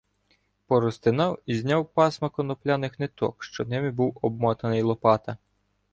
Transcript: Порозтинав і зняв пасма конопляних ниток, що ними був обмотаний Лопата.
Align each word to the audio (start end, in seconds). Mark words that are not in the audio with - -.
Порозтинав 0.67 1.39
і 1.45 1.55
зняв 1.55 1.85
пасма 1.93 2.29
конопляних 2.29 2.99
ниток, 2.99 3.43
що 3.43 3.65
ними 3.65 3.91
був 3.91 4.17
обмотаний 4.21 4.81
Лопата. 4.81 5.37